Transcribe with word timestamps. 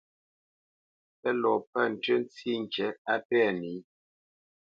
Pə́ 1.19 1.31
lɔ 1.41 1.51
pə̂ 1.71 1.83
ntʉ́ 1.91 2.15
ntsî 2.23 2.49
ŋkǐ 2.63 2.85
á 3.13 3.15
pɛ̂ 3.27 3.43
nǐ. 3.59 3.73